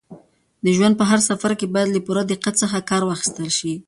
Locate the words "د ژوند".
0.63-0.93